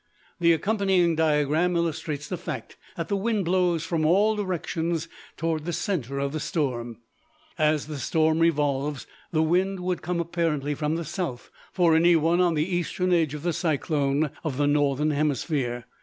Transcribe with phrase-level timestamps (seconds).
[0.39, 5.73] The accompanying diagram illustrates the fact that the wind blows from all directions toward the
[5.73, 6.97] center of the storm.
[7.55, 12.41] As the storm revolves, the wind would come apparently from the south for any one
[12.41, 15.85] on the eastern edge of the cyclone of the northern hemisphere.